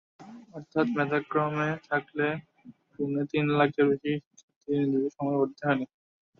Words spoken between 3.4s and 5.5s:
লাখের বেশি শিক্ষার্থী নির্ধারিত সময়ে